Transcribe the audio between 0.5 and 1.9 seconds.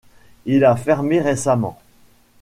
a fermé récemment.